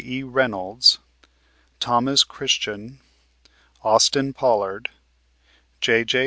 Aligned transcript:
E. 0.03 0.23
Reynolds, 0.23 0.97
Thomas 1.79 2.23
Christian, 2.23 3.01
Austin 3.83 4.33
Pollard, 4.33 4.89
J.J. 5.79 6.19